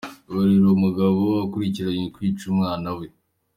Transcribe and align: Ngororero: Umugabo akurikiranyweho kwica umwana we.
Ngororero: 0.25 0.67
Umugabo 0.77 1.21
akurikiranyweho 1.45 2.13
kwica 2.15 2.43
umwana 2.51 2.89
we. 2.97 3.05